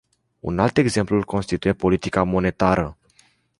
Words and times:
Un 0.39 0.59
alt 0.59 0.77
exemplu 0.77 1.15
îl 1.15 1.23
constituie 1.23 1.73
politica 1.73 2.23
monetară. 2.23 2.97